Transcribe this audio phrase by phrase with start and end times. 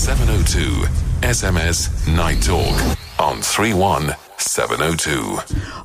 [0.00, 0.86] 702
[1.20, 2.74] SMS Night Talk
[3.20, 5.38] on 31702.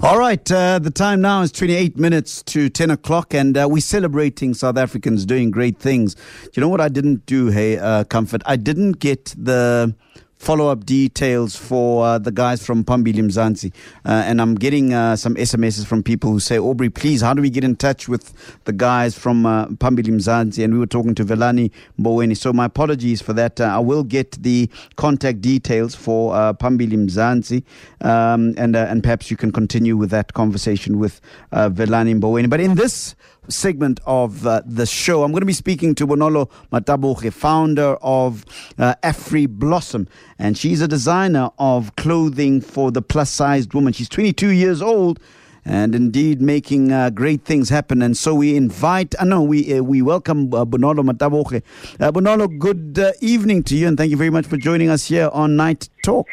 [0.08, 3.82] All right, uh, the time now is 28 minutes to 10 o'clock, and uh, we're
[3.82, 6.16] celebrating South Africans doing great things.
[6.16, 6.22] Do
[6.54, 8.42] you know what I didn't do, hey, uh, Comfort?
[8.46, 9.94] I didn't get the
[10.38, 13.74] follow up details for uh, the guys from Phambili Mzansi.
[14.06, 17.42] Uh, and I'm getting uh, some SMSs from people who say, Aubrey, please, how do
[17.42, 18.34] we get in touch with
[18.66, 20.64] the guys from uh, Phambili Mzansi?
[20.64, 22.38] And we were talking to Velani Mboweni.
[22.38, 23.60] So my apologies for that.
[23.60, 27.64] Uh, I will get the contact details for uh, Phambili Mzansi.
[28.06, 32.50] Um, and, uh, and perhaps you can continue with that conversation with uh, Velani Mboweni.
[32.50, 33.16] But in this
[33.50, 35.24] segment of uh, the show.
[35.24, 38.46] I'm going to be speaking to Bonolo Mataboge, founder of
[38.78, 40.08] uh, Afri Blossom,
[40.40, 43.94] and she's a designer of clothing for the plus sized woman.
[43.94, 45.20] She's 22 years old.
[45.68, 48.04] And indeed, making uh, great things happen.
[48.04, 51.64] And so we invite, uh, know we uh, we welcome uh, Bonolo Mataboge.
[52.00, 55.08] Uh, Bonolo, good uh, evening to you, and thank you very much for joining us
[55.08, 56.28] here on Night Talk.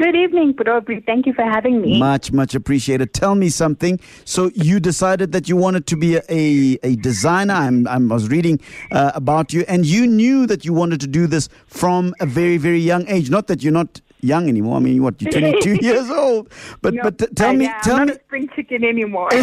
[0.00, 1.04] Good evening, Budobri.
[1.04, 1.98] Thank you for having me.
[1.98, 3.12] Much, much appreciated.
[3.12, 4.00] Tell me something.
[4.24, 7.52] So you decided that you wanted to be a, a, a designer.
[7.52, 8.60] I'm, I'm, I was reading
[8.92, 12.56] uh, about you, and you knew that you wanted to do this from a very,
[12.56, 13.28] very young age.
[13.28, 14.76] Not that you're not young anymore.
[14.76, 16.52] I mean, what you're 22 years old.
[16.82, 19.30] But No, but t- tell I me, am tell not me, a spring chicken anymore.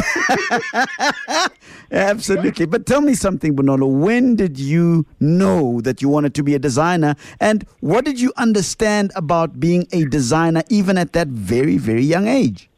[1.91, 2.65] absolutely.
[2.65, 3.89] But tell me something, Bonolo.
[3.89, 8.33] When did you know that you wanted to be a designer, and what did you
[8.37, 12.69] understand about being a designer, even at that very, very young age?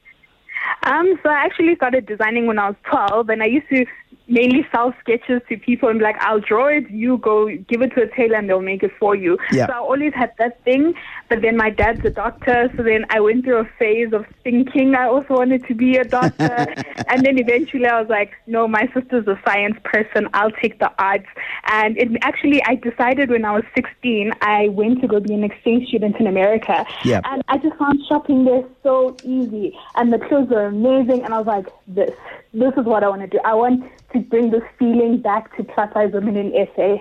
[0.83, 3.86] um, so I actually started designing when I was 12, and I used to
[4.30, 7.94] mainly sell sketches to people and be like, I'll draw it, you go give it
[7.95, 9.38] to a tailor and they'll make it for you.
[9.52, 9.67] Yeah.
[9.67, 10.94] So I always had that thing.
[11.27, 14.95] But then my dad's a doctor, so then I went through a phase of thinking
[14.95, 16.44] I also wanted to be a doctor.
[17.08, 20.91] and then eventually I was like, no, my sister's a science person, I'll take the
[20.99, 21.27] arts.
[21.66, 25.43] And it actually, I decided when I was 16, I went to go be an
[25.43, 26.86] exchange student in America.
[27.03, 27.21] Yeah.
[27.25, 29.77] And I just found shopping there so easy.
[29.95, 31.23] And the clothes were amazing.
[31.23, 32.11] And I was like, this,
[32.54, 33.39] this is what I want to do.
[33.45, 36.97] I want to bring this feeling back to plus size women in SA.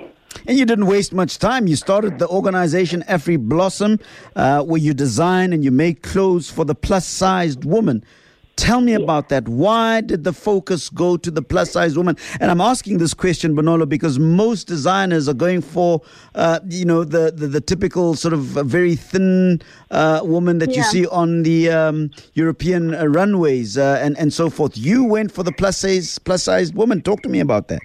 [0.47, 1.67] And you didn't waste much time.
[1.67, 3.99] You started the organization Afri Blossom,
[4.37, 8.05] uh, where you design and you make clothes for the plus sized woman.
[8.59, 9.47] Tell me about that.
[9.49, 12.17] Why did the focus go to the plus size woman?
[12.41, 16.03] And I'm asking this question, Bonolo, because most designers are going for,
[16.35, 20.83] uh, you know, the, the, the typical sort of very thin uh, woman that you
[20.83, 24.77] see on the um, European uh, runways uh, and, and so forth.
[24.77, 27.01] You went for the plus size plus sized woman.
[27.01, 27.81] Talk to me about that.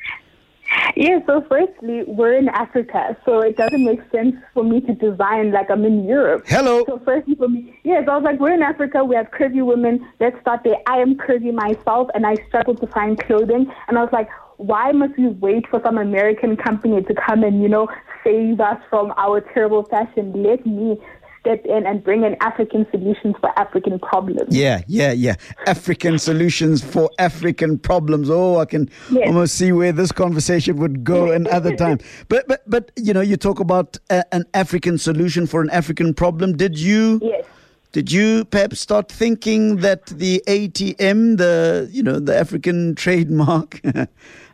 [0.95, 5.51] Yeah, so firstly, we're in Africa, so it doesn't make sense for me to design
[5.51, 6.43] like I'm in Europe.
[6.47, 6.83] Hello.
[6.85, 10.07] So firstly for me, yes, I was like, we're in Africa, we have curvy women,
[10.19, 10.77] let's start there.
[10.87, 13.71] I am curvy myself and I struggle to find clothing.
[13.87, 17.61] And I was like, why must we wait for some American company to come and,
[17.61, 17.87] you know,
[18.23, 20.31] save us from our terrible fashion?
[20.43, 21.01] Let me
[21.43, 24.55] step in and bring in African solutions for African problems.
[24.55, 25.35] Yeah, yeah, yeah.
[25.67, 28.29] African solutions for African problems.
[28.29, 29.27] Oh, I can Yes.
[29.27, 31.99] almost see where this conversation would go another time.
[32.29, 36.13] But, but, but you know, you talk about a, an African solution for an African
[36.13, 36.55] problem.
[36.55, 37.19] Did you?
[37.21, 37.45] Yes.
[37.91, 43.81] Did you perhaps start thinking that the ATM, the you know the African trademark,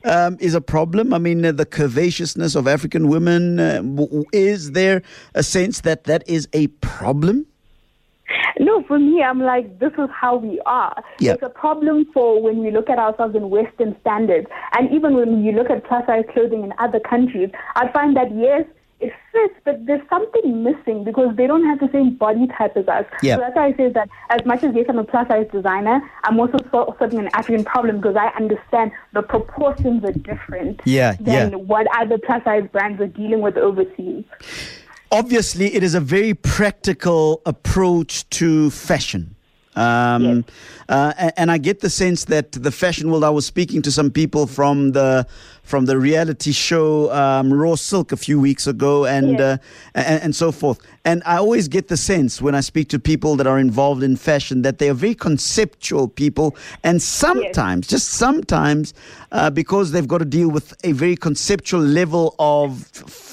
[0.03, 1.13] um, is a problem?
[1.13, 3.59] I mean, uh, the curvaceousness of African women.
[3.59, 3.83] Uh,
[4.33, 5.01] is there
[5.35, 7.45] a sense that that is a problem?
[8.59, 11.01] No, for me, I'm like, this is how we are.
[11.19, 11.33] Yeah.
[11.33, 14.47] It's a problem for when we look at ourselves in Western standards.
[14.77, 18.35] And even when you look at plus size clothing in other countries, I find that,
[18.35, 18.65] yes,
[18.99, 22.87] it fits, but there's something missing because they don't have the same body type as
[22.87, 23.05] us.
[23.21, 23.35] Yeah.
[23.35, 26.01] So that's why I say that as much as, yes, I'm a plus size designer,
[26.25, 31.13] I'm also sol- solving an African problem because I understand the proportions are different Yeah,
[31.19, 31.55] than yeah.
[31.57, 34.25] what other plus size brands are dealing with overseas.
[35.11, 39.35] obviously it is a very practical approach to fashion
[39.79, 40.43] um, Yes.
[40.89, 43.23] uh, and I get the sense that the fashion world.
[43.23, 45.25] I was speaking to some people from the
[45.63, 49.41] from the reality show um, Raw Silk a few weeks ago, and, Yes.
[49.41, 49.57] uh,
[50.07, 50.79] and and so forth.
[51.05, 54.15] And I always get the sense when I speak to people that are involved in
[54.17, 56.47] fashion that they are very conceptual people,
[56.83, 58.93] and sometimes, just sometimes,
[59.31, 62.81] uh, because they've got to deal with a very conceptual level of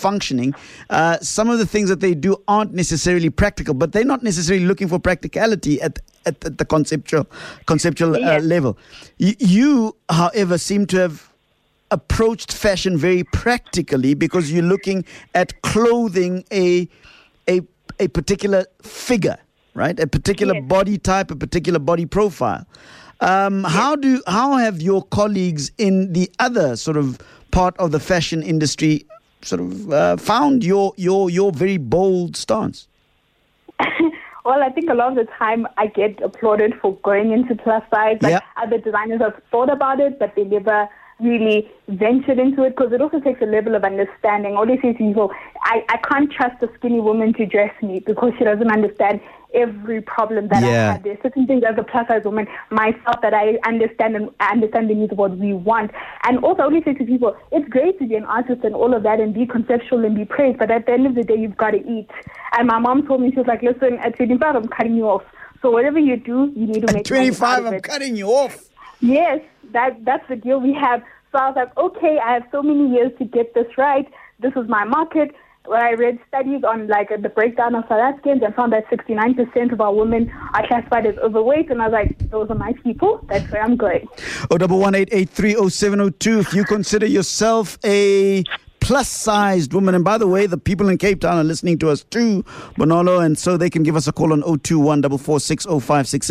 [0.03, 0.55] functioning,
[0.91, 4.67] uh, some of the things that they do aren't necessarily practical, but they're not necessarily
[4.67, 7.27] looking for practicality at at, at the conceptual
[7.67, 8.43] conceptual uh, Yes.
[8.45, 8.77] level.
[9.19, 11.33] Y- you, however, seem to have
[11.91, 16.89] approached fashion very practically because you're looking at clothing a
[17.49, 17.61] a
[18.01, 19.39] a particular figure,
[19.75, 19.99] right?
[20.01, 20.65] A particular Yes.
[20.67, 22.67] body type, a particular body profile.
[23.21, 27.19] Um, How do how have your colleagues in the other sort of
[27.51, 29.07] part of the fashion industry
[29.43, 32.89] sort of uh, found your your your very bold stance?
[34.47, 37.83] well, I think a lot of the time I get applauded for going into plus
[37.93, 38.19] size.
[38.23, 38.41] Like Yeah.
[38.57, 40.89] other designers have thought about it, but they never
[41.19, 44.55] really ventured into it because it also takes a level of understanding.
[44.57, 45.33] All they say to people,
[45.63, 49.21] I, I can't trust a skinny woman to dress me because she doesn't understand
[49.55, 50.69] every problem that Yeah.
[50.69, 51.03] I have.
[51.03, 54.91] There's certain things as a plus size woman myself that I understand and I understand
[54.91, 55.91] the needs of what we want.
[56.25, 58.95] And also, I always say to people, it's great to be an artist and all
[58.95, 61.37] of that and be conceptual and be praised, but at the end of the day,
[61.37, 62.11] you've got to eat.
[62.59, 65.23] And my mom told me, she was like, listen, at 25, I'm cutting you off.
[65.63, 68.69] So whatever you do, you need to make money 25, I'm cutting you off.
[69.01, 69.41] Yes,
[69.73, 71.03] that that's the deal we have.
[71.33, 74.07] So I was like, okay, I have so many years to get this right.
[74.41, 75.35] This is my market.
[75.67, 79.73] When I read studies on like the breakdown of South Africans and found that 69%
[79.73, 83.25] of our women are classified as overweight, and I was like, those are my people.
[83.29, 84.07] That's where I'm going.
[84.51, 86.39] Oh, double one eight eight three oh seven oh two.
[86.41, 88.45] If you consider yourself a
[88.87, 92.05] plus-sized woman, and by the way, the people in Cape Town are listening to us
[92.05, 92.45] too,
[92.79, 96.31] Bonolo, and so they can give us a call on 021 446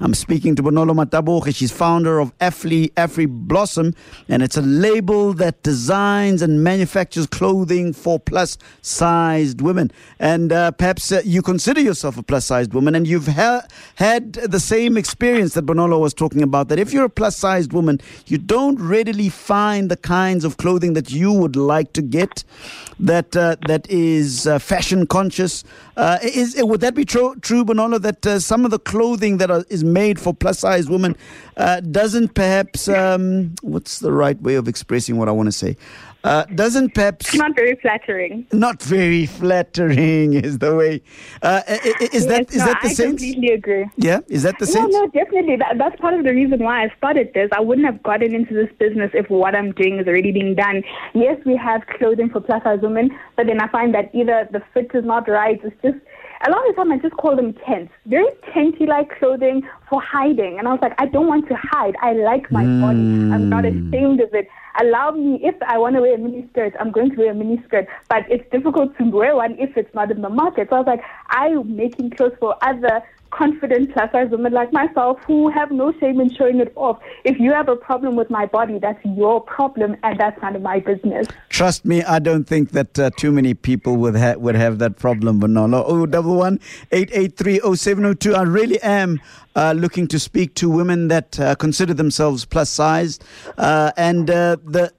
[0.00, 1.52] I'm speaking to Bonolo Mataboge.
[1.52, 3.92] She's founder of Afli Afri Blossom,
[4.28, 9.90] and it's a label that designs and manufactures clothing for plus-sized women.
[10.20, 13.62] And uh, perhaps uh, you consider yourself a plus-sized woman, and you've ha-
[13.96, 16.68] had the same experience that Bonolo was talking about.
[16.68, 21.10] That if you're a plus-sized woman, you don't readily find the kinds of clothing that
[21.10, 22.44] you would like to get,
[23.00, 25.64] that uh, that is uh, fashion conscious.
[25.96, 28.00] Uh, is would that be true, true Bonolo?
[28.00, 31.16] That some of the clothing that are, is made for plus size women
[31.90, 35.76] doesn't perhaps um, what's the right way of expressing what I want to say?
[36.26, 37.28] Uh, doesn't Pep's.
[37.28, 38.46] It's not very flattering.
[38.52, 41.02] not very flattering is the way.
[41.42, 41.62] Uh,
[42.12, 43.22] is that Yes, is no, that the I sense?
[43.22, 43.86] I completely agree.
[43.96, 44.90] Yeah, is that the same?
[44.90, 45.14] No, sense?
[45.14, 45.56] no, definitely.
[45.56, 47.48] That, that's part of the reason why I started this.
[47.56, 50.82] I wouldn't have gotten into this business if what I'm doing is already being done.
[51.14, 54.62] Yes, we have clothing for plus size women, but then I find that either the
[54.74, 55.60] fit is not right.
[55.62, 55.98] It's just
[56.46, 60.02] a lot of the time I just call them tents, very tenty like clothing for
[60.02, 60.58] hiding.
[60.58, 61.94] And I was like, I don't want to hide.
[62.02, 62.98] I like my body.
[63.32, 64.46] I'm not ashamed of it.
[64.80, 67.34] Allow me, if I want to wear a mini skirt, I'm going to wear a
[67.34, 67.86] mini skirt.
[68.08, 70.68] But it's difficult to wear one if it's not in the market.
[70.70, 73.02] So I was like, I'm making clothes for other
[73.36, 76.98] confident plus size women like myself who have no shame in showing it off.
[77.24, 80.62] If you have a problem with my body, that's your problem and that's none of
[80.62, 81.26] my business.
[81.48, 84.96] Trust me, I don't think that uh, too many people would ha- would have that
[84.96, 85.84] problem, Bonolo.
[85.86, 86.60] Oh, double one
[86.92, 88.34] eight eight three oh seven oh two.
[88.34, 89.20] I really am
[89.54, 93.24] uh, looking to speak to women that uh, consider themselves plus sized,
[93.58, 94.92] uh, and uh, the,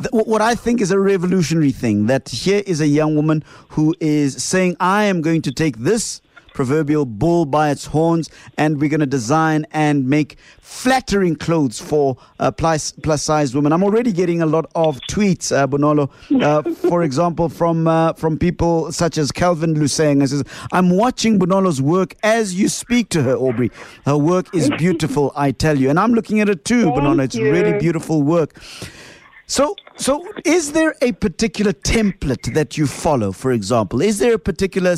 [0.00, 2.06] the what I think is a revolutionary thing.
[2.06, 6.20] That here is a young woman who is saying, "I am going to take this."
[6.54, 12.16] Proverbial bull by its horns, and we're going to design and make flattering clothes for
[12.38, 13.72] uh, plus plus sized women.
[13.72, 16.10] I'm already getting a lot of tweets, uh, Bonolo,
[16.42, 20.20] uh, for example, from uh, from people such as Calvin Luseng.
[20.20, 23.70] Who says, "I'm watching Bonolo's work as you speak to her, Aubrey.
[24.06, 27.24] Her work is beautiful, I tell you, and I'm looking at it too, Thank Bonolo.
[27.24, 28.58] It's really beautiful work."
[29.46, 33.32] So, so is there a particular template that you follow?
[33.32, 34.96] For example, is there a particular,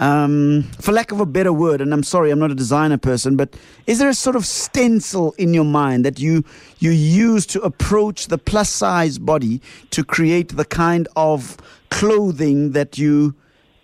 [0.00, 3.36] um, for lack of a better word, and I'm sorry, I'm not a designer person,
[3.36, 3.56] but
[3.86, 6.44] is there a sort of stencil in your mind that you
[6.78, 9.60] you use to approach the plus size body
[9.90, 11.56] to create the kind of
[11.90, 13.34] clothing that you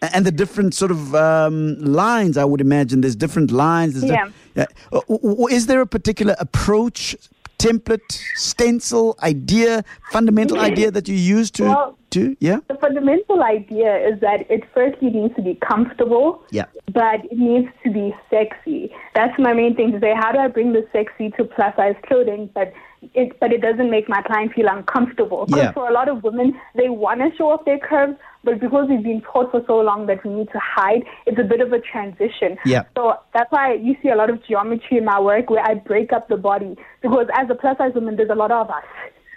[0.01, 2.37] and the different sort of um, lines?
[2.37, 3.95] I would imagine there's different lines.
[3.95, 4.31] there's di- Yeah.
[4.55, 4.67] yeah.
[4.93, 7.17] Uh, Is there a particular approach,
[7.59, 10.73] template, stencil, idea, fundamental mm-hmm.
[10.73, 15.11] idea that you use to Well- to yeah The fundamental idea is that it firstly
[15.11, 18.93] needs to be comfortable, yeah but it needs to be sexy.
[19.15, 20.15] That's my main thing to say.
[20.15, 22.73] How do I bring the sexy to plus size clothing, but
[23.15, 25.47] it but it doesn't make my client feel uncomfortable?
[25.47, 25.73] Because Yeah.
[25.73, 29.03] for a lot of women, they want to show off their curves, but because we've
[29.03, 31.81] been taught for so long that we need to hide, it's a bit of a
[31.81, 32.57] transition.
[32.65, 32.85] Yeah.
[32.97, 36.13] So that's why you see a lot of geometry in my work where I break
[36.13, 38.85] up the body because as a plus size woman, there's a lot of us.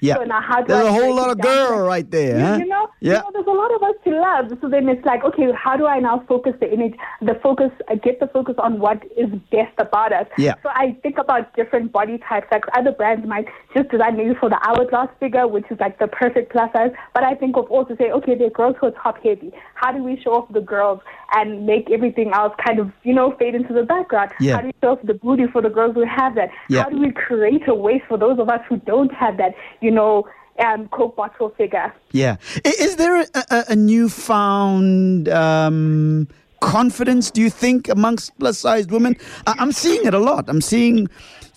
[0.01, 0.15] Yeah.
[0.15, 2.57] So now how do There's I a whole lot of girl right there, you, huh?
[2.57, 3.13] you know, Yeah.
[3.13, 4.57] you know, there's a lot of us to love.
[4.61, 7.95] So then it's like, okay, how do I now focus the image, the focus, uh,
[7.95, 10.27] get the focus on what is best about us?
[10.37, 10.55] Yeah.
[10.63, 12.47] So I think about different body types.
[12.51, 16.07] Like other brands might just design maybe for the hourglass figure, which is like the
[16.07, 16.91] perfect plus size.
[17.13, 19.51] But I think of also say, okay, there are girls who are top heavy.
[19.75, 20.99] How do we show off the girls
[21.33, 24.31] and make everything else kind of, you know, fade into the background?
[24.39, 24.55] Yeah.
[24.55, 26.49] How do we show off the booty for the girls who have that?
[26.69, 26.83] Yeah.
[26.83, 29.91] How do we create a waist for those of us who don't have that, you
[29.91, 30.27] know,
[30.59, 31.93] um, Coke bottle figure?
[32.11, 32.37] Yeah.
[32.65, 36.27] Is there a, a, a newfound um,
[36.59, 39.15] confidence, do you think, amongst plus sized women?
[39.45, 40.45] I'm seeing it a lot.
[40.47, 41.07] I'm seeing,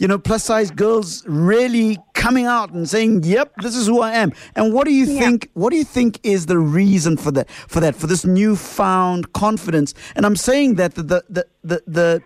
[0.01, 4.13] you know, plus sized girls really coming out and saying, Yep, this is who I
[4.13, 4.33] am.
[4.57, 5.21] And what do you Yeah.
[5.21, 9.33] think what do you think is the reason for that for that, for this newfound
[9.35, 9.93] confidence?
[10.17, 12.23] And I'm saying that the the the, the, the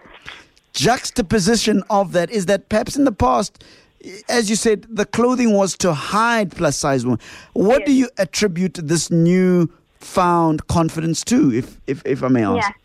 [0.73, 3.63] juxtaposition of that is that perhaps in the past
[4.29, 7.19] as you said, the clothing was to hide plus size women.
[7.55, 7.87] What Yes.
[7.87, 12.69] do you attribute this new found confidence to, if if, if I may ask?
[12.69, 12.84] Yeah.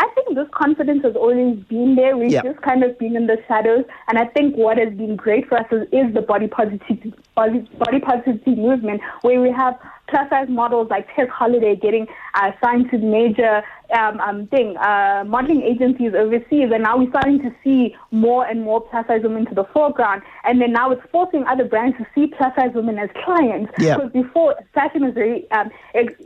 [0.00, 2.16] I think this confidence has always been there.
[2.16, 2.42] We've Yeah.
[2.42, 3.84] just kind of been in the shadows.
[4.08, 7.60] And I think what has been great for us is, is the body positivity, body,
[7.78, 9.76] body positivity movement, where we have
[10.06, 13.62] plus size models like Tess Holliday getting uh, signed to major
[13.98, 16.70] um, um, thing, uh, modeling agencies overseas.
[16.72, 20.22] And now we're starting to see more and more plus size women to the foreground.
[20.44, 23.72] And then now it's forcing other brands to see plus size women as clients.
[23.80, 23.96] Yeah.
[23.96, 25.70] Because before, fashion was very um,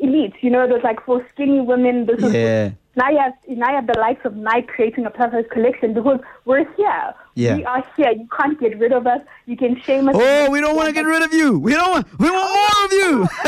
[0.00, 0.34] elite.
[0.42, 2.70] You know, it was like for skinny women, this was Yeah.
[2.94, 6.20] Now you have now you have the likes of Nike creating a size collection because
[6.44, 7.14] we're here.
[7.34, 7.56] Yeah.
[7.56, 8.10] We are here.
[8.12, 9.22] You can't get rid of us.
[9.46, 10.14] You can shame us.
[10.18, 11.58] Oh, we don't want to get rid of you.
[11.58, 12.18] We don't want.
[12.18, 13.28] We want more of you.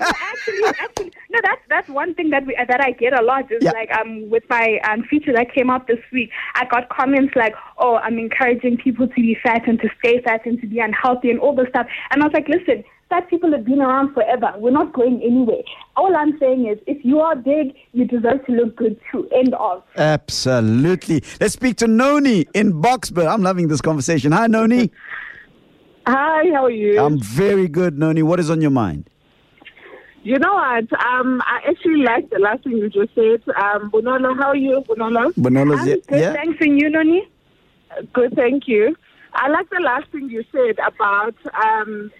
[0.00, 1.38] actually, actually, no.
[1.44, 3.50] That's that's one thing that we that I get a lot.
[3.52, 3.70] Is Yeah.
[3.72, 7.54] like um with my um feature that came out this week, I got comments like,
[7.78, 11.30] "Oh, I'm encouraging people to be fat and to stay fat and to be unhealthy
[11.30, 14.52] and all this stuff." And I was like, "Listen, fat people have been around forever.
[14.56, 15.62] We're not going anywhere.
[15.96, 19.54] All I'm saying is, if you are big, you deserve to look good too." End
[19.54, 19.82] of.
[19.96, 21.22] Absolutely.
[21.40, 23.32] Let's speak to Noni in Boksburg.
[23.32, 24.32] I'm loving this conversation.
[24.32, 24.90] Hi, Noni.
[26.06, 26.98] Hi, how are you?
[27.00, 28.22] I'm very good, Noni.
[28.22, 29.10] What is on your mind?
[30.28, 30.92] you know what?
[31.06, 33.42] Um, I actually like the last thing you just said.
[33.56, 35.32] Um, Bunolo, how are you, Bunolo?
[35.34, 35.94] Bonolo's I'm yeah.
[36.06, 36.20] good.
[36.20, 36.32] yeah?
[36.34, 37.28] Thanks, and you, Noni.
[38.12, 38.94] Good, thank you.
[39.32, 42.10] I like the last thing you said about um,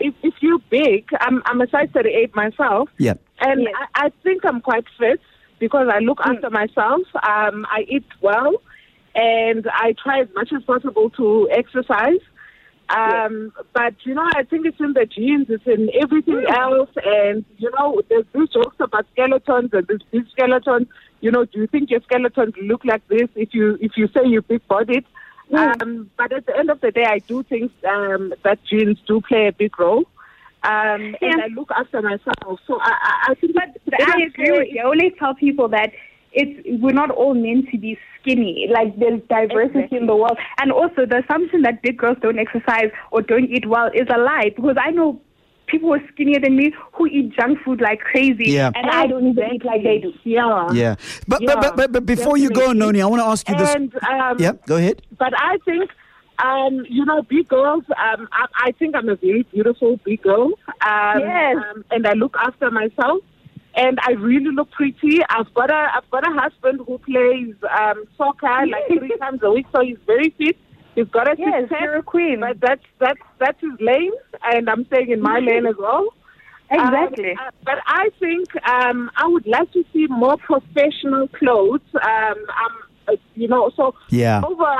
[0.00, 1.08] if, if you're big.
[1.20, 3.14] I'm, I'm a size 38 myself, Yeah.
[3.40, 3.74] and Yes.
[3.94, 5.20] I, I think I'm quite fit
[5.58, 7.02] because I look after myself.
[7.22, 8.54] Um, I eat well,
[9.14, 12.20] and I try as much as possible to exercise.
[12.90, 17.44] Um, But you know, I think it's in the genes, it's in everything else, and
[17.56, 20.86] you know, there's these jokes about skeletons and this big skeleton.
[21.20, 24.20] You know, do you think your skeletons look like this if you if you say
[24.26, 25.06] you're big bodied?
[25.52, 29.20] Um, but at the end of the day, I do think um, that genes do
[29.20, 30.04] play a big role.
[30.62, 31.32] Um, Yeah.
[31.32, 33.54] And I look after myself, so I, I, I think.
[33.54, 34.80] But it's I agree with you.
[34.80, 35.92] I always tell people that
[36.32, 38.68] it's we're not all meant to be skinny.
[38.72, 39.98] Like there's diversity Exactly.
[39.98, 43.66] in the world, and also the assumption that big girls don't exercise or don't eat
[43.68, 44.50] well is a lie.
[44.56, 45.20] Because I know
[45.66, 48.70] people who are skinnier than me who eat junk food like crazy, Yeah.
[48.74, 50.12] and I don't even eat like they do.
[50.24, 50.70] Yeah.
[50.72, 50.96] Yeah.
[51.28, 52.78] But, Yeah, but, but, but, but before you go, definitely.
[52.80, 53.74] Noni, I want to ask you this.
[53.74, 55.02] And um, yeah, go ahead.
[55.18, 55.90] But I think,
[56.38, 57.84] um, you know, big girls.
[57.90, 60.52] Um, I, I think I'm a very beautiful big girl.
[60.82, 61.56] Um, Yes.
[61.56, 63.20] um, and I look after myself,
[63.76, 65.20] and I really look pretty.
[65.30, 69.50] I've got a I've got a husband who plays um, soccer like three times a
[69.50, 70.56] week, so he's very fit.
[70.94, 72.40] He's got to Yes, six pack, you're a queen.
[72.40, 74.12] But that's that's that's his lane,
[74.44, 76.08] and I'm staying in my lane as well.
[76.70, 77.32] Exactly.
[77.32, 81.80] Um, uh, but I think um, I would like to see more professional clothes.
[81.94, 82.74] Um, um,
[83.08, 84.42] uh, you know, so Yeah.
[84.44, 84.74] over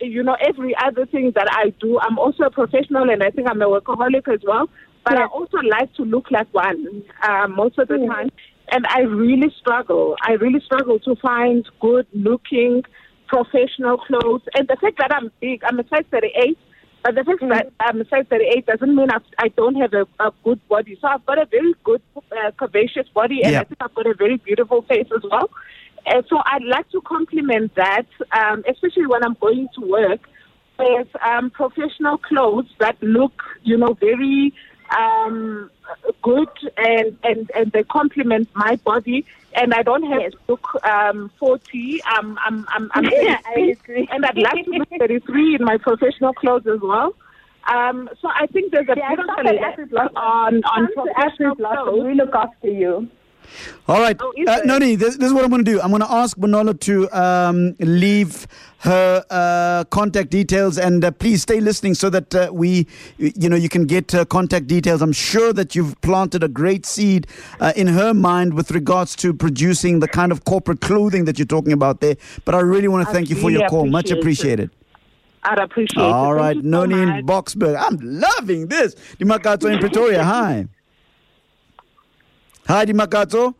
[0.00, 3.48] you know every other thing that I do, I'm also a professional, and I think
[3.50, 4.68] I'm a workaholic as well.
[5.04, 8.08] But I also like to look like one uh, most of the Mm.
[8.08, 8.30] time,
[8.70, 10.16] and I really struggle.
[10.22, 12.82] I really struggle to find good looking
[13.28, 14.42] professional clothes.
[14.54, 16.58] And the fact that I'm big, I'm a size 38.
[17.04, 20.06] But the fact that I'm a size 38 doesn't mean I've, I don't have a,
[20.18, 20.98] a good body.
[21.00, 23.60] So I've got a very good, uh, curvaceous body, and Yeah.
[23.60, 25.48] I think I've got a very beautiful face as well.
[26.06, 30.20] And so I'd like to compliment that, um, especially when I'm going to work,
[30.78, 34.54] with um, professional clothes that look, you know, very
[34.96, 35.70] um,
[36.22, 39.24] good and, and, and they complement my body.
[39.54, 42.02] And I don't have to look um, 40.
[42.06, 43.04] I'm, I'm, I'm, I'm
[43.54, 44.14] 33, I.
[44.14, 47.14] And I'd like to look 33 in my professional clothes as well.
[47.72, 50.16] Um, so I think there's a Yeah, bit of come a to lack Afri Blossom.
[50.16, 52.04] on, on professional clothes.
[52.04, 53.08] We look after you.
[53.88, 54.16] All right.
[54.20, 54.60] Oh, Uh.
[54.64, 55.80] Noni, this, this is what I'm going to do.
[55.80, 58.46] I'm going to ask Bonolo to um, leave
[58.80, 62.86] her uh, contact details and uh, please stay listening so that uh, we,
[63.18, 65.02] you know, you can get uh, contact details.
[65.02, 67.26] I'm sure that you've planted a great seed
[67.60, 71.46] uh, in her mind with regards to producing the kind of corporate clothing that you're
[71.46, 72.16] talking about there.
[72.44, 73.86] But I really want to thank you for your call.
[73.86, 74.64] Much appreciate it.
[74.64, 74.70] appreciated.
[75.44, 76.04] I'd appreciate it.
[76.04, 77.26] All right, you so in.
[77.26, 77.76] Boksburg.
[77.80, 78.94] I'm loving this.
[79.18, 80.24] Dimakatso in Pretoria.
[80.24, 80.66] Hi.
[82.68, 83.54] Hi, Dimakatso.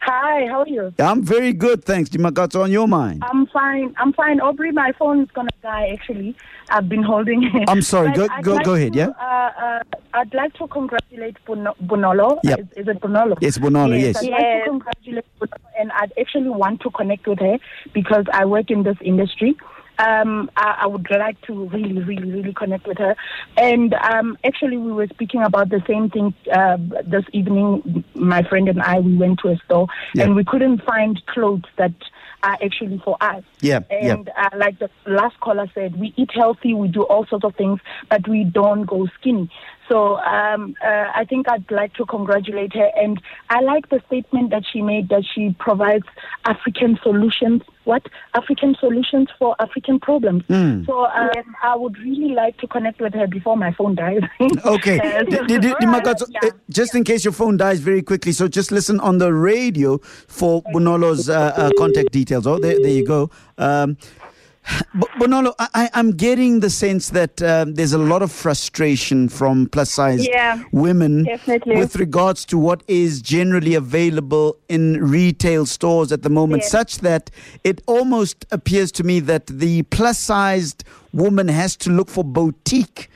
[0.00, 0.92] Hi, Hi, how are you?
[0.98, 2.10] I'm very good, thanks.
[2.10, 3.22] Dimakatso on your mind.
[3.24, 3.94] I'm fine.
[3.96, 4.38] I'm fine.
[4.40, 5.88] Aubrey, my phone is gonna die.
[5.92, 6.36] Actually,
[6.68, 7.70] I've been holding it.
[7.70, 8.08] I'm sorry.
[8.10, 8.92] But Go I'd go like go ahead.
[8.92, 9.08] to, Yeah.
[9.08, 9.80] Uh, uh,
[10.12, 12.38] I'd like to congratulate Bono- Bonolo.
[12.42, 12.58] Yep.
[12.58, 13.38] Is, is it Bonolo?
[13.40, 14.16] Yes, Bonolo, yes.
[14.16, 17.56] I'd like to congratulate Bonolo, and I'd actually want to connect with her
[17.94, 19.56] because I work in this industry.
[19.98, 23.16] Um, I, I would like to really, really, really connect with her.
[23.56, 28.04] And um, actually, we were speaking about the same thing uh, this evening.
[28.14, 30.24] My friend and I, we went to a store Yeah.
[30.24, 31.92] and we couldn't find clothes that
[32.42, 33.42] are actually for us.
[33.60, 34.12] Yeah, yeah.
[34.12, 37.54] And uh, like the last caller said, we eat healthy, we do all sorts of
[37.56, 39.50] things, but we don't go skinny.
[39.88, 42.90] So um, uh, I think I'd like to congratulate her.
[42.96, 46.04] And I like the statement that she made that she provides
[46.46, 47.62] African solutions.
[47.84, 48.06] What?
[48.32, 50.42] African solutions for African problems.
[50.48, 50.84] Hmm.
[50.84, 54.22] So um, I would really like to connect with her before my phone dies.
[54.64, 54.98] Okay.
[54.98, 56.40] Uh, yeah.
[56.42, 59.98] uh, just in case your phone dies very quickly, so just listen on the radio
[60.28, 62.46] for Bonolo's uh, uh, contact details.
[62.46, 63.30] Oh, there, there you go.
[63.58, 63.96] Um,
[64.94, 69.28] B- Bonolo, I, I- I'm getting the sense that um, there's a lot of frustration
[69.28, 71.76] from plus size Yeah, women definitely.
[71.76, 77.30] with regards to what is generally available in retail stores at the moment, such that
[77.62, 83.10] it almost appears to me that the plus sized woman has to look for boutique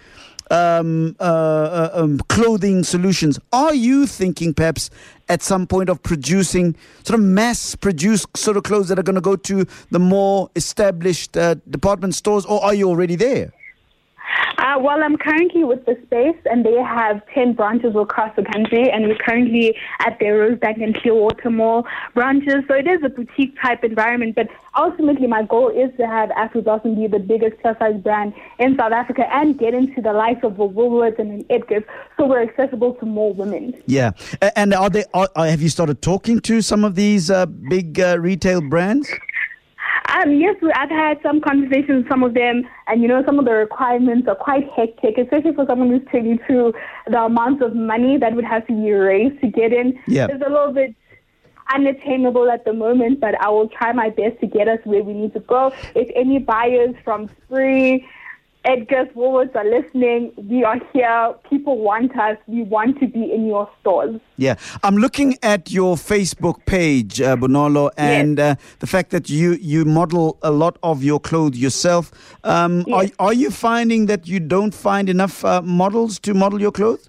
[0.50, 3.38] um, uh, uh, um, clothing solutions.
[3.52, 4.88] Are you thinking perhaps
[5.28, 9.14] at some point of producing sort of mass produced sort of clothes that are going
[9.14, 13.52] to go to the more established uh, department stores, or are you already there?
[14.68, 18.90] Uh, well, I'm currently with the space, and they have 10 branches across the country,
[18.90, 22.64] and we're currently at their Rosebank and Clearwater Mall branches.
[22.68, 26.96] So it is a boutique type environment, but ultimately, my goal is to have AfriBlossom
[26.96, 30.60] be the biggest plus size brand in South Africa and get into the likes of
[30.60, 31.84] a Woolworths and an Edgar's,
[32.18, 33.72] so we're accessible to more women.
[33.87, 34.10] Yeah,
[34.54, 35.04] and are they?
[35.14, 39.08] Are- have you started talking to some of these uh, big uh, retail brands?
[40.14, 43.44] Um, yes, I've had some conversations with some of them, and you know, some of
[43.44, 46.72] the requirements are quite hectic, especially for someone who's 22.
[47.10, 50.26] The amount of money that would have to be raised to get in Yeah.
[50.26, 50.94] is a little bit
[51.74, 55.12] unattainable at the moment, but I will try my best to get us where we
[55.12, 55.72] need to go.
[55.94, 58.06] If any buyers from Spree,
[58.64, 61.34] Edgar's, Woolworths are listening, we are here.
[61.48, 62.36] People want us.
[62.46, 64.20] We want to be in your stores.
[64.36, 69.52] Yeah, I'm looking at your Facebook page, uh, Bonolo, and uh, the fact that you
[69.60, 72.10] you model a lot of your clothes yourself.
[72.44, 73.10] Um, Yes.
[73.18, 77.08] are are you finding that you don't find enough uh, models to model your clothes?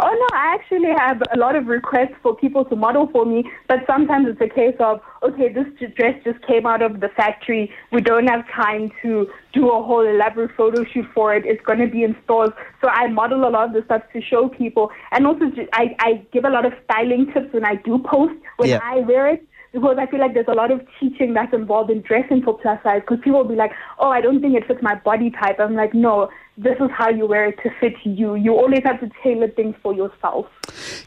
[0.00, 3.44] Oh no, I actually have a lot of requests for people to model for me,
[3.68, 5.66] but sometimes it's a case of, okay, this
[5.96, 7.70] dress just came out of the factory.
[7.90, 11.44] We don't have time to do a whole elaborate photo shoot for it.
[11.44, 12.50] It's going to be in stores.
[12.80, 14.90] So I model a lot of the stuff to show people.
[15.10, 18.70] And also, I, I give a lot of styling tips when I do post, when
[18.70, 18.80] Yeah.
[18.82, 19.46] I wear it.
[19.72, 22.78] Because I feel like there's a lot of teaching that's involved in dressing for plus
[22.82, 23.00] size.
[23.00, 25.74] Because people will be like, "Oh, I don't think it fits my body type." I'm
[25.74, 28.34] like, "No, this is how you wear it to fit you.
[28.34, 30.46] You always have to tailor things for yourself."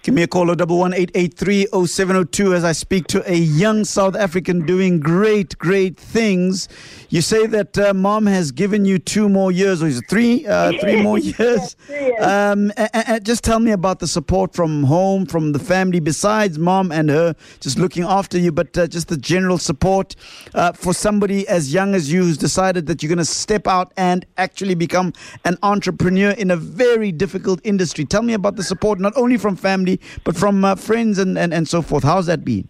[0.03, 5.58] Give me a call, 011-883-0702 as I speak to a young South African doing great,
[5.58, 6.67] great things.
[7.10, 10.45] You say that uh, mom has given you two more years, or is it three?
[10.45, 11.75] Uh, three more years?
[11.88, 12.21] three years.
[12.23, 15.99] Um, a- a- a- just tell me about the support from home, from the family,
[15.99, 20.15] besides mom and her just looking after you, but uh, just the general support
[20.53, 23.91] uh, for somebody as young as you who's decided that you're going to step out
[23.97, 28.05] and actually become an entrepreneur in a very difficult industry.
[28.05, 31.53] Tell me about the support, not only from family, but from uh, friends and, and,
[31.53, 32.03] and so forth.
[32.03, 32.69] How's that been?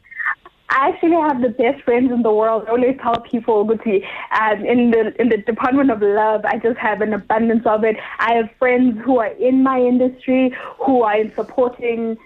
[0.69, 2.65] I actually have the best friends in the world.
[2.67, 4.03] I always tell people, Guti,
[4.37, 7.95] um, in the in the Department of Love, I just have an abundance of it.
[8.19, 10.53] I have friends who are in my industry,
[10.85, 12.17] who are in supporting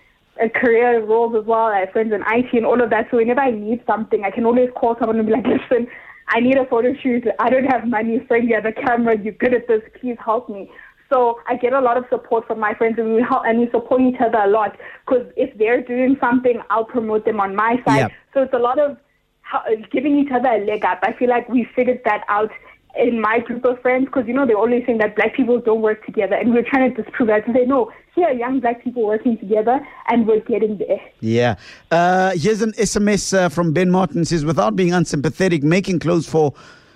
[0.41, 1.65] uh, career roles as well.
[1.65, 3.07] I have friends in IT and all of that.
[3.11, 5.87] So whenever I need something, I can always call someone and be like, listen,
[6.29, 7.25] I need a photo shoot.
[7.39, 8.19] I don't have money.
[8.27, 9.17] Friend, you have a camera.
[9.17, 9.81] You're good at this.
[9.99, 10.71] Please help me.
[11.09, 13.69] So I get a lot of support from my friends, and we help and we
[13.71, 14.77] support each other a lot.
[15.05, 18.11] Because if they're doing something, I'll promote them on my side.
[18.33, 18.97] So it's a lot of
[19.41, 20.99] how, giving each other a leg up.
[21.01, 22.51] I feel like we figured that out
[22.97, 25.81] in my group of friends because you know they're always saying that black people don't
[25.81, 27.45] work together, and we're trying to disprove that.
[27.45, 30.99] To say no, here are young black people working together, and we're getting there.
[31.19, 31.55] Yeah.
[31.91, 34.25] Uh, here's an SMS uh, from Ben Martin.
[34.25, 36.53] Says, without being unsympathetic, making clothes for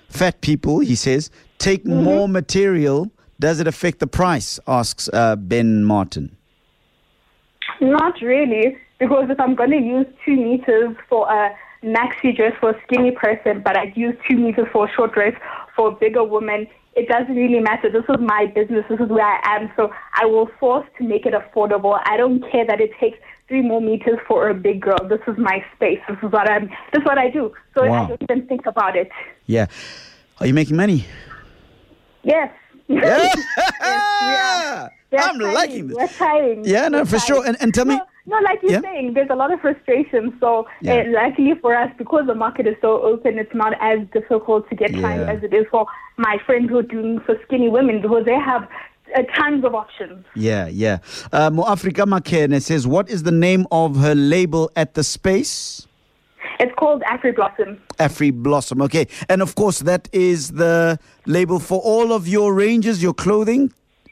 [0.09, 3.11] fat people, he says, take more material.
[3.39, 4.59] Does it affect the price?
[4.67, 6.35] Asks uh, Ben Martin.
[7.81, 12.71] Not really, because if I'm going to use two meters for a maxi dress for
[12.71, 15.33] a skinny person, but I'd use two meters for a short dress
[15.75, 17.89] for a bigger woman, it doesn't really matter.
[17.91, 18.85] This is my business.
[18.89, 19.71] This is where I am.
[19.75, 21.99] So I will force to make it affordable.
[22.05, 23.17] I don't care that it takes
[23.47, 24.97] three more meters for a big girl.
[25.09, 25.99] This is my space.
[26.07, 26.67] This is what I'm.
[26.67, 27.51] This is what I do.
[27.73, 28.03] So Wow.
[28.03, 29.09] I don't even think about it.
[29.47, 29.65] Yeah.
[30.39, 31.05] Are you making money?
[32.23, 32.51] Yes.
[32.87, 33.29] Yeah.
[35.11, 35.53] We're I'm trying.
[35.53, 35.97] liking this.
[35.97, 36.65] We're trying.
[36.65, 37.45] Yeah, no, We're for sure.
[37.45, 38.81] And, and tell me, No, like you're Yeah?
[38.81, 40.35] saying, there's a lot of frustration.
[40.39, 40.93] So, Yeah.
[40.95, 44.75] uh, luckily for us, because the market is so open, it's not as difficult to
[44.75, 45.33] get clients Yeah.
[45.33, 45.85] as it is for
[46.17, 48.67] my friends who are doing for skinny women because they have
[49.15, 50.25] uh, tons of options.
[50.35, 50.97] yeah, yeah.
[51.33, 55.85] Uh, Moafrika Makene says, what is the name of her label at the space?
[56.59, 57.77] It's called Afri Blossom.
[57.99, 58.81] Afri Blossom.
[58.83, 59.07] Okay.
[59.29, 63.71] And of course, that is the label for all of your ranges, your clothing.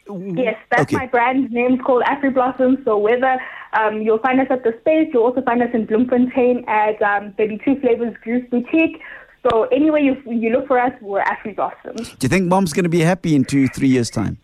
[0.09, 0.97] Yes, that's Okay.
[0.97, 1.73] my brand name.
[1.75, 2.77] It's called Afri Blossom.
[2.83, 3.39] So whether
[3.73, 7.33] um, you'll find us at the space, you'll also find us in Bloemfontein at um,
[7.37, 9.01] 32 Flavors Goose Boutique.
[9.49, 11.95] So anywhere you you look for us, we're Afri Blossom.
[11.95, 14.37] Do you think mom's going to be happy in two, three years' time?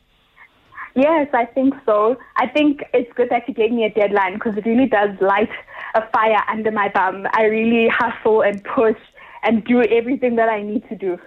[0.95, 2.17] Yes, I think so.
[2.37, 5.51] I think it's good that you gave me a deadline because it really does light
[5.93, 7.27] a fire under my bum.
[7.33, 8.97] I really hustle and push
[9.43, 11.19] and do everything that I need to do.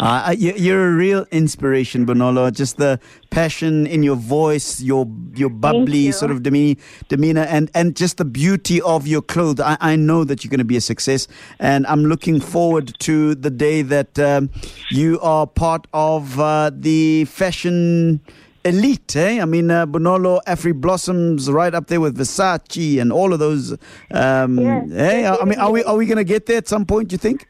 [0.00, 2.52] Uh, you- you're a real inspiration, Bonolo.
[2.52, 6.12] Just the passion in your voice, your your bubbly you.
[6.12, 6.76] sort of demeanor,
[7.08, 9.58] demeanor, and and just the beauty of your clothes.
[9.60, 11.26] I, I know that you're going to be a success,
[11.58, 14.50] and I'm looking forward to the day that um,
[14.90, 18.20] you are part of uh, the fashion
[18.64, 19.16] elite.
[19.16, 19.40] Eh?
[19.40, 23.72] I mean, uh, Bonolo Afri blossoms right up there with Versace and all of those.
[24.12, 25.36] Um, Yes, eh?
[25.40, 27.10] I mean, are we are we going to get there at some point?
[27.10, 27.46] You think?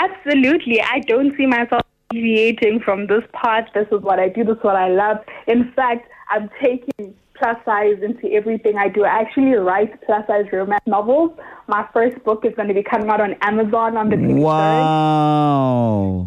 [0.00, 0.80] Absolutely.
[0.80, 3.70] I don't see myself deviating from this part.
[3.74, 4.44] This is what I do.
[4.44, 5.18] This is what I love.
[5.46, 9.04] In fact, I'm taking plus size into everything I do.
[9.04, 11.32] I actually write plus size romance novels.
[11.68, 14.40] My first book is going to be coming out on Amazon on the 23rd.
[14.40, 16.26] Wow.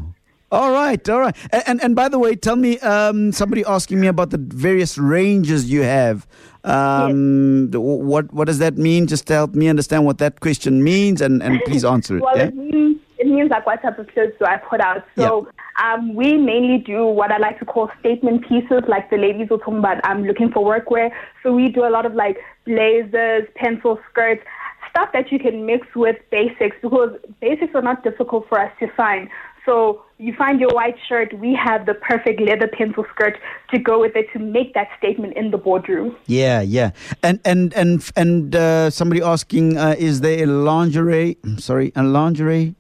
[0.52, 1.36] All right, all right.
[1.52, 5.00] And and, and by the way, tell me, um, somebody asking me about the various
[5.00, 6.28] ranges you have.
[6.64, 9.08] Um, the- What what does that mean?
[9.08, 12.22] Just to help me understand what that question means, and, and please answer it.
[12.22, 12.46] Well, yeah?
[12.46, 15.04] it means it means like what type of clothes do I put out?
[15.18, 15.48] So
[15.82, 19.58] um, we mainly do what I like to call statement pieces, like the ladies were
[19.58, 19.98] talking about.
[20.04, 24.44] I'm looking for workwear, so we do a lot of like blazers, pencil skirts,
[24.90, 28.88] stuff that you can mix with basics because basics are not difficult for us to
[28.96, 29.30] find.
[29.66, 33.38] So you find your white shirt, we have the perfect leather pencil skirt
[33.72, 36.16] to go with it to make that statement in the boardroom.
[36.28, 36.92] Yeah, yeah.
[37.22, 41.38] And and and and uh, somebody asking, uh, is there a lingerie?
[41.44, 42.76] I'm sorry, a lingerie?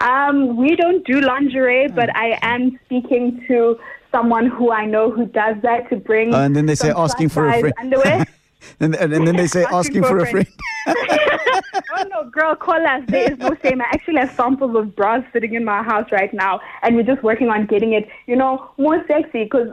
[0.00, 3.78] Um, we don't do lingerie, but I am speaking to
[4.12, 6.34] someone who I know who does that to bring.
[6.34, 7.74] Uh, and then they say asking for a friend.
[7.78, 8.26] Underwear.
[8.80, 10.46] and, and, and then they say asking for a friend.
[10.86, 13.02] oh no, girl, call us.
[13.08, 13.80] There is no shame.
[13.80, 17.22] I actually have samples of bras sitting in my house right now, and we're just
[17.22, 19.44] working on getting it, you know, more sexy.
[19.44, 19.68] Because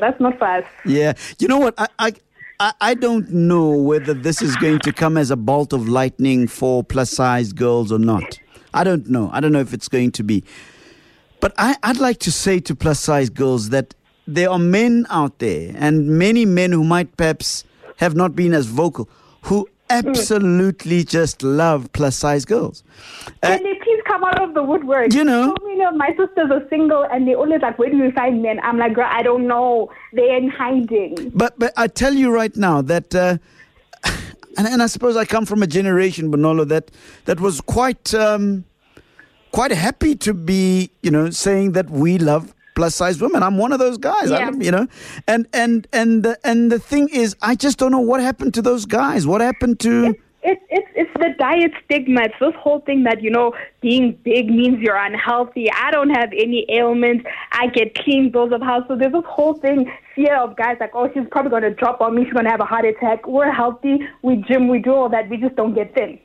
[0.00, 0.64] that's not for us.
[0.84, 1.12] Yeah.
[1.38, 1.74] You know what?
[1.78, 2.12] I, I
[2.60, 6.48] I I don't know whether this is going to come as a bolt of lightning
[6.48, 8.38] for plus size girls or not.
[8.74, 9.30] I don't know.
[9.32, 10.44] I don't know if it's going to be.
[11.40, 13.94] But I, I'd like to say to plus size girls that
[14.26, 17.64] there are men out there and many men who might perhaps
[17.96, 19.08] have not been as vocal
[19.42, 22.82] who absolutely just love plus size girls.
[23.42, 23.77] Uh, Can they please
[24.08, 25.12] come out of the woodwork?
[25.14, 27.98] You know- so many of my sisters are single, and they always like, "Where do
[28.02, 29.90] we find men?" I'm like, "Girl, I don't know.
[30.12, 33.38] They're in hiding." But but I tell you right now that, uh,
[34.58, 36.90] and, and I suppose I come from a generation, Bonolo, that
[37.26, 38.64] that was quite um,
[39.52, 43.42] quite happy to be, you know, saying that we love plus size women.
[43.42, 44.50] I'm one of those guys, Yeah.
[44.58, 44.86] you know,
[45.26, 48.62] and and and the, and the thing is, I just don't know what happened to
[48.62, 49.26] those guys.
[49.26, 50.06] What happened to?
[50.10, 50.18] It's
[50.70, 52.22] it's it's the diet stigma.
[52.22, 55.70] It's this whole thing that you know being big means you're unhealthy.
[55.70, 57.24] I don't have any ailments.
[57.52, 58.84] I get clean bills of health.
[58.88, 62.00] So there's this whole thing fear of guys like, oh, she's probably going to drop
[62.00, 62.24] on me.
[62.24, 63.26] She's going to have a heart attack.
[63.26, 63.98] We're healthy.
[64.22, 64.68] We gym.
[64.68, 65.28] We do all that.
[65.28, 66.18] We just don't get thin.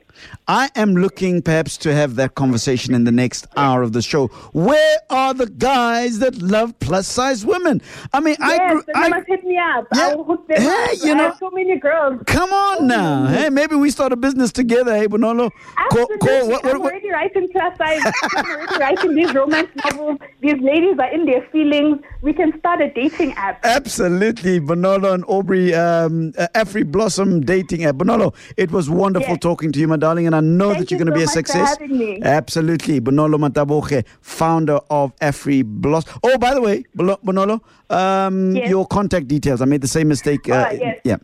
[0.48, 4.26] I am looking perhaps to have that conversation in the next hour of the show.
[4.52, 7.80] Where are the guys that love plus size women?
[8.12, 9.86] I mean, I, yes, grew, I must hit me up.
[9.94, 10.08] Yeah.
[10.08, 10.98] I will hook them Hey, up.
[11.04, 12.20] you I know- have so many girls.
[12.26, 13.26] Come on now.
[13.26, 15.50] Hey, maybe we start a business together, hey, Bonolo.
[15.90, 16.18] Call, Absolutely.
[16.18, 18.12] call, what, what, I'm what, already writing plus size.
[18.36, 20.18] I'm already writing these romance novels.
[20.40, 21.98] These ladies are in their feelings.
[22.22, 23.64] We can start a dating app.
[23.64, 27.96] Absolutely, Bonolo and Aubrey, um, uh, Afri Blossom dating app.
[27.96, 29.38] Bonolo, it was wonderful Yes.
[29.40, 31.24] talking to you, my darling, and I know Thank that you're you going to be
[31.24, 31.78] a so much for success.
[31.78, 32.20] having me.
[32.22, 36.20] Absolutely, Bonolo Mataboche, founder of Afri Blossom.
[36.22, 38.68] Oh, by the way, Bonolo, um, Yes.
[38.70, 39.60] your contact details.
[39.62, 40.48] I made the same mistake.
[40.48, 41.00] Uh, Ah, yes.
[41.04, 41.16] Yeah.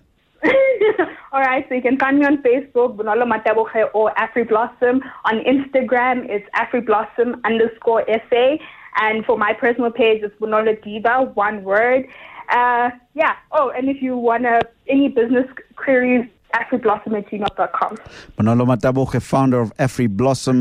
[1.33, 5.01] All right, so you can find me on Facebook, Bonolo Mataboche or AfriBlossom.
[5.31, 8.57] On Instagram, it's AfriBlossom underscore SA.
[9.01, 12.09] And for my personal page, it's Bonolo Diva, one word.
[12.53, 13.35] Uh, yeah.
[13.53, 17.97] Oh, and if you want to, any business queries, afriblossom.
[18.37, 20.41] Bonolo Mataboche, founder of Afri Blossom.